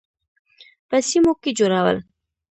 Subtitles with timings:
[0.89, 1.97] په سیمو کې جوړول.